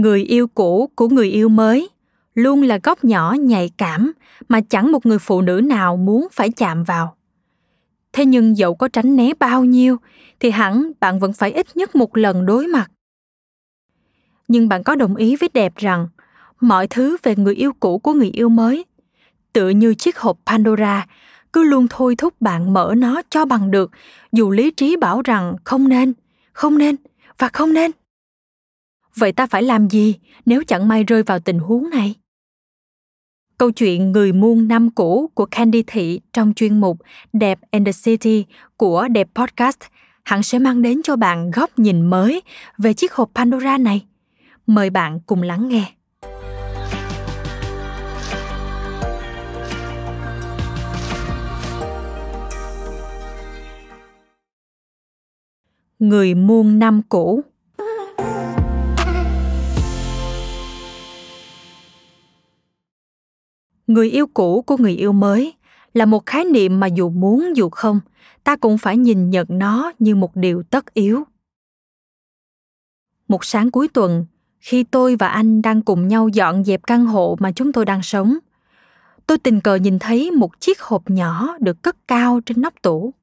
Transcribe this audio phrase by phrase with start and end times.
[0.00, 1.88] Người yêu cũ của người yêu mới,
[2.34, 4.12] luôn là góc nhỏ nhạy cảm
[4.48, 7.16] mà chẳng một người phụ nữ nào muốn phải chạm vào.
[8.12, 9.96] Thế nhưng dẫu có tránh né bao nhiêu,
[10.40, 12.90] thì hẳn bạn vẫn phải ít nhất một lần đối mặt.
[14.48, 16.08] Nhưng bạn có đồng ý với đẹp rằng,
[16.60, 18.84] mọi thứ về người yêu cũ của người yêu mới,
[19.52, 21.06] tựa như chiếc hộp pandora,
[21.52, 23.90] cứ luôn thôi thúc bạn mở nó cho bằng được,
[24.32, 26.12] dù lý trí bảo rằng không nên
[26.52, 26.96] không nên
[27.38, 27.90] và không nên
[29.20, 30.14] vậy ta phải làm gì
[30.46, 32.14] nếu chẳng may rơi vào tình huống này?
[33.58, 36.98] Câu chuyện người muôn năm cũ của candy thị trong chuyên mục
[37.32, 38.44] đẹp and the city
[38.76, 39.78] của đẹp podcast
[40.24, 42.42] hẳn sẽ mang đến cho bạn góc nhìn mới
[42.78, 44.06] về chiếc hộp pandora này.
[44.66, 45.92] Mời bạn cùng lắng nghe.
[55.98, 57.42] Người muôn năm cũ
[63.92, 65.54] người yêu cũ của người yêu mới
[65.94, 68.00] là một khái niệm mà dù muốn dù không,
[68.44, 71.24] ta cũng phải nhìn nhận nó như một điều tất yếu.
[73.28, 74.26] Một sáng cuối tuần,
[74.60, 78.02] khi tôi và anh đang cùng nhau dọn dẹp căn hộ mà chúng tôi đang
[78.02, 78.38] sống,
[79.26, 83.14] tôi tình cờ nhìn thấy một chiếc hộp nhỏ được cất cao trên nóc tủ.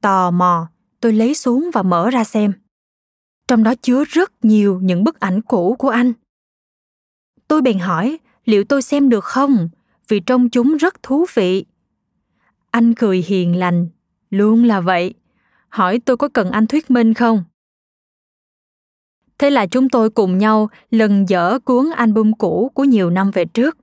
[0.00, 0.68] Tò mò,
[1.00, 2.52] tôi lấy xuống và mở ra xem.
[3.48, 6.12] Trong đó chứa rất nhiều những bức ảnh cũ của anh.
[7.48, 9.68] Tôi bèn hỏi liệu tôi xem được không?
[10.08, 11.64] Vì trông chúng rất thú vị.
[12.70, 13.88] Anh cười hiền lành.
[14.30, 15.14] Luôn là vậy.
[15.68, 17.44] Hỏi tôi có cần anh thuyết minh không?
[19.38, 23.44] Thế là chúng tôi cùng nhau lần dở cuốn album cũ của nhiều năm về
[23.44, 23.78] trước.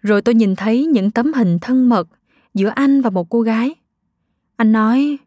[0.00, 2.08] Rồi tôi nhìn thấy những tấm hình thân mật
[2.54, 3.74] giữa anh và một cô gái.
[4.56, 5.18] Anh nói,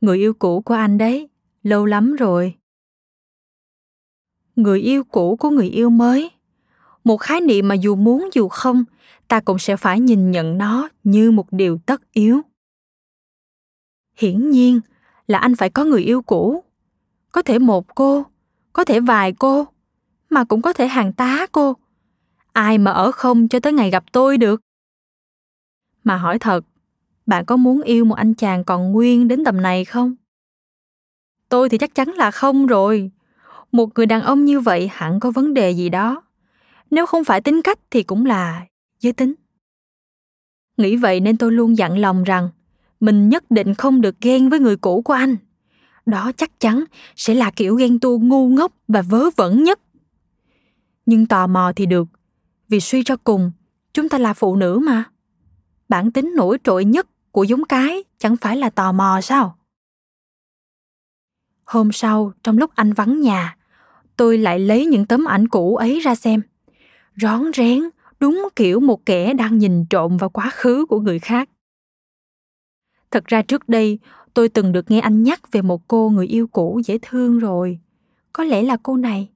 [0.00, 1.28] người yêu cũ của anh đấy,
[1.62, 2.54] lâu lắm rồi.
[4.56, 6.30] Người yêu cũ của người yêu mới
[7.04, 8.84] một khái niệm mà dù muốn dù không,
[9.28, 12.40] ta cũng sẽ phải nhìn nhận nó như một điều tất yếu.
[14.16, 14.80] Hiển nhiên
[15.26, 16.64] là anh phải có người yêu cũ.
[17.32, 18.26] Có thể một cô,
[18.72, 19.66] có thể vài cô,
[20.30, 21.76] mà cũng có thể hàng tá cô.
[22.52, 24.60] Ai mà ở không cho tới ngày gặp tôi được?
[26.04, 26.64] Mà hỏi thật,
[27.26, 30.14] bạn có muốn yêu một anh chàng còn nguyên đến tầm này không?
[31.48, 33.10] Tôi thì chắc chắn là không rồi.
[33.72, 36.22] Một người đàn ông như vậy hẳn có vấn đề gì đó
[36.92, 38.66] nếu không phải tính cách thì cũng là
[39.00, 39.34] giới tính.
[40.76, 42.48] Nghĩ vậy nên tôi luôn dặn lòng rằng
[43.00, 45.36] mình nhất định không được ghen với người cũ của anh.
[46.06, 46.84] Đó chắc chắn
[47.16, 49.80] sẽ là kiểu ghen tuông ngu ngốc và vớ vẩn nhất.
[51.06, 52.08] Nhưng tò mò thì được,
[52.68, 53.52] vì suy cho cùng,
[53.94, 55.04] chúng ta là phụ nữ mà.
[55.88, 59.58] Bản tính nổi trội nhất của giống cái chẳng phải là tò mò sao?
[61.64, 63.56] Hôm sau, trong lúc anh vắng nhà,
[64.16, 66.42] tôi lại lấy những tấm ảnh cũ ấy ra xem
[67.16, 67.82] rón rén,
[68.20, 71.48] đúng kiểu một kẻ đang nhìn trộm vào quá khứ của người khác.
[73.10, 73.98] Thật ra trước đây,
[74.34, 77.78] tôi từng được nghe anh nhắc về một cô người yêu cũ dễ thương rồi.
[78.32, 79.28] Có lẽ là cô này.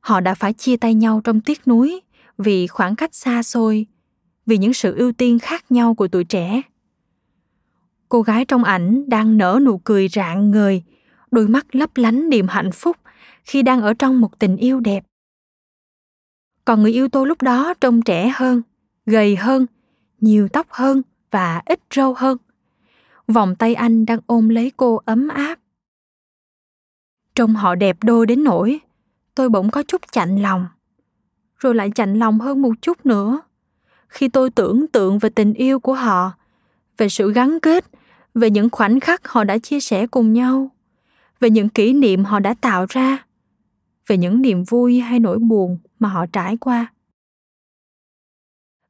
[0.00, 2.00] Họ đã phải chia tay nhau trong tiếc nuối
[2.38, 3.86] vì khoảng cách xa xôi,
[4.46, 6.62] vì những sự ưu tiên khác nhau của tuổi trẻ.
[8.08, 10.82] Cô gái trong ảnh đang nở nụ cười rạng ngời,
[11.30, 12.96] đôi mắt lấp lánh niềm hạnh phúc
[13.44, 15.04] khi đang ở trong một tình yêu đẹp
[16.64, 18.62] còn người yêu tôi lúc đó trông trẻ hơn,
[19.06, 19.66] gầy hơn,
[20.20, 22.38] nhiều tóc hơn và ít râu hơn.
[23.26, 25.58] Vòng tay anh đang ôm lấy cô ấm áp.
[27.34, 28.80] Trông họ đẹp đôi đến nỗi
[29.34, 30.66] tôi bỗng có chút chạnh lòng,
[31.58, 33.40] rồi lại chạnh lòng hơn một chút nữa.
[34.08, 36.32] Khi tôi tưởng tượng về tình yêu của họ,
[36.98, 37.84] về sự gắn kết,
[38.34, 40.70] về những khoảnh khắc họ đã chia sẻ cùng nhau,
[41.40, 43.24] về những kỷ niệm họ đã tạo ra,
[44.06, 46.92] về những niềm vui hay nỗi buồn mà họ trải qua.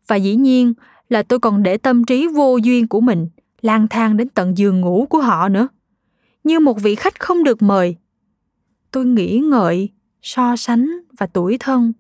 [0.07, 0.75] Và dĩ nhiên
[1.09, 3.29] là tôi còn để tâm trí vô duyên của mình
[3.61, 5.69] lang thang đến tận giường ngủ của họ nữa.
[6.45, 7.97] Như một vị khách không được mời,
[8.91, 9.89] tôi nghĩ ngợi,
[10.23, 11.93] so sánh và tuổi thân.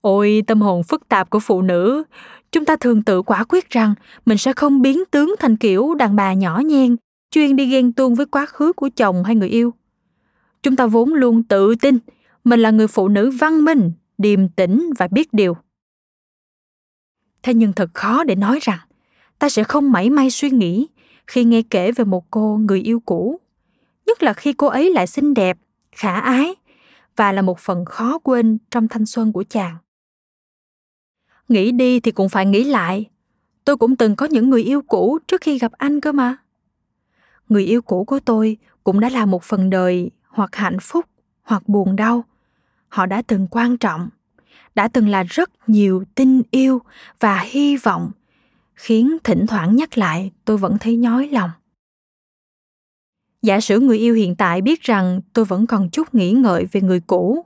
[0.00, 2.04] Ôi, tâm hồn phức tạp của phụ nữ,
[2.52, 3.94] chúng ta thường tự quả quyết rằng
[4.26, 6.96] mình sẽ không biến tướng thành kiểu đàn bà nhỏ nhen,
[7.30, 9.74] chuyên đi ghen tuông với quá khứ của chồng hay người yêu.
[10.62, 11.98] Chúng ta vốn luôn tự tin
[12.48, 15.56] mình là người phụ nữ văn minh, điềm tĩnh và biết điều.
[17.42, 18.78] Thế nhưng thật khó để nói rằng,
[19.38, 20.88] ta sẽ không mảy may suy nghĩ
[21.26, 23.40] khi nghe kể về một cô người yêu cũ.
[24.06, 25.58] Nhất là khi cô ấy lại xinh đẹp,
[25.92, 26.54] khả ái
[27.16, 29.76] và là một phần khó quên trong thanh xuân của chàng.
[31.48, 33.10] Nghĩ đi thì cũng phải nghĩ lại.
[33.64, 36.36] Tôi cũng từng có những người yêu cũ trước khi gặp anh cơ mà.
[37.48, 41.04] Người yêu cũ của tôi cũng đã là một phần đời hoặc hạnh phúc
[41.42, 42.24] hoặc buồn đau
[42.88, 44.08] họ đã từng quan trọng,
[44.74, 46.82] đã từng là rất nhiều tin yêu
[47.20, 48.10] và hy vọng.
[48.74, 51.50] Khiến thỉnh thoảng nhắc lại, tôi vẫn thấy nhói lòng.
[53.42, 56.80] Giả sử người yêu hiện tại biết rằng tôi vẫn còn chút nghĩ ngợi về
[56.80, 57.44] người cũ,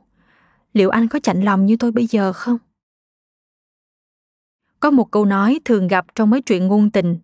[0.72, 2.58] liệu anh có chạnh lòng như tôi bây giờ không?
[4.80, 7.18] Có một câu nói thường gặp trong mấy chuyện ngôn tình.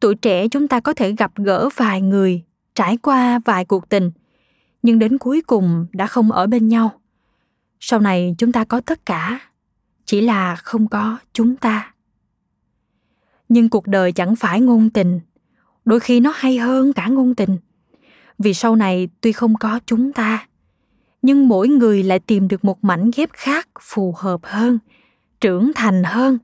[0.00, 2.42] Tuổi trẻ chúng ta có thể gặp gỡ vài người,
[2.74, 4.10] trải qua vài cuộc tình,
[4.82, 6.99] nhưng đến cuối cùng đã không ở bên nhau
[7.80, 9.40] sau này chúng ta có tất cả,
[10.04, 11.94] chỉ là không có chúng ta.
[13.48, 15.20] Nhưng cuộc đời chẳng phải ngôn tình,
[15.84, 17.58] đôi khi nó hay hơn cả ngôn tình.
[18.38, 20.46] Vì sau này tuy không có chúng ta,
[21.22, 24.78] nhưng mỗi người lại tìm được một mảnh ghép khác phù hợp hơn,
[25.40, 26.38] trưởng thành hơn,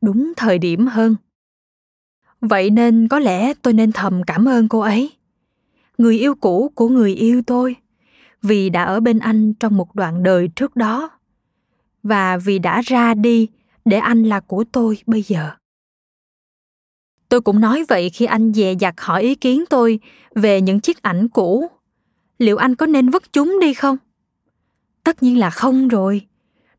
[0.00, 1.16] đúng thời điểm hơn.
[2.40, 5.12] Vậy nên có lẽ tôi nên thầm cảm ơn cô ấy.
[5.98, 7.76] Người yêu cũ của người yêu tôi
[8.42, 11.10] vì đã ở bên anh trong một đoạn đời trước đó.
[12.02, 13.48] Và vì đã ra đi
[13.84, 15.50] để anh là của tôi bây giờ.
[17.28, 20.00] Tôi cũng nói vậy khi anh dè dặt hỏi ý kiến tôi
[20.34, 21.70] về những chiếc ảnh cũ.
[22.38, 23.96] Liệu anh có nên vứt chúng đi không?
[25.04, 26.26] Tất nhiên là không rồi.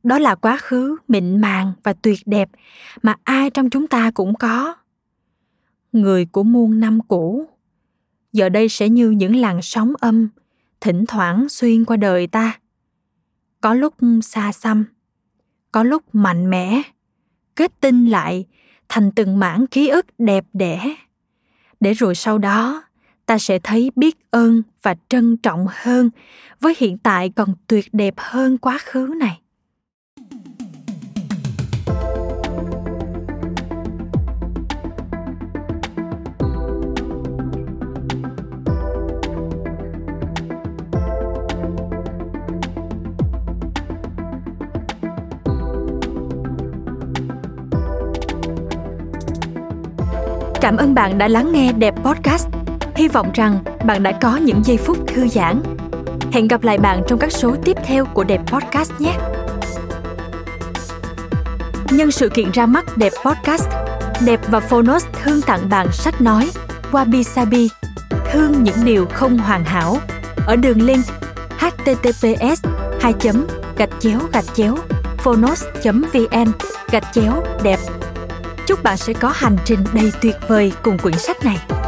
[0.04, 2.50] Đó là quá khứ mịn màng và tuyệt đẹp
[3.02, 4.76] mà ai trong chúng ta cũng có.
[5.92, 7.46] Người của muôn năm cũ.
[8.34, 10.30] Giờ đây sẽ như những làn sóng âm
[10.82, 12.60] thỉnh thoảng xuyên qua đời ta.
[13.62, 13.94] Có lúc
[14.24, 14.86] xa xăm,
[15.72, 16.82] có lúc mạnh mẽ,
[17.56, 18.46] kết tinh lại
[18.90, 20.96] thành từng mảng ký ức đẹp đẽ.
[21.80, 22.84] Để rồi sau đó,
[23.26, 26.10] ta sẽ thấy biết ơn và trân trọng hơn
[26.60, 29.39] với hiện tại còn tuyệt đẹp hơn quá khứ này.
[50.62, 52.48] Cảm ơn bạn đã lắng nghe Đẹp Podcast.
[52.96, 55.62] Hy vọng rằng bạn đã có những giây phút thư giãn.
[56.32, 59.14] Hẹn gặp lại bạn trong các số tiếp theo của Đẹp Podcast nhé.
[61.92, 63.70] Nhân sự kiện ra mắt Đẹp Podcast,
[64.26, 66.52] Đẹp và Phonos thương tặng bạn sách nói
[66.92, 67.70] Wabi Sabi,
[68.32, 69.98] thương những điều không hoàn hảo
[70.48, 71.06] ở đường link
[71.58, 72.66] https
[73.00, 73.14] 2
[73.78, 74.76] gạch chéo gạch chéo
[75.18, 76.52] phonos vn
[76.92, 77.80] gạch chéo đẹp
[78.70, 81.79] chúc bạn sẽ có hành trình đầy tuyệt vời cùng quyển sách này.